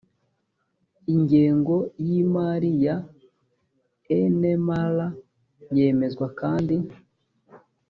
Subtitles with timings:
[1.13, 1.75] ingengo
[2.07, 2.95] y imari ya
[4.19, 4.97] inmr
[5.77, 6.75] yemezwa kandi